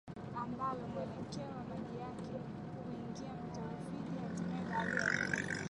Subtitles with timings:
[0.37, 2.37] ambalo mwelekeo wa maji yake
[2.75, 5.69] huingia Mto Rufiji na hatimaye Bahari ya Hindi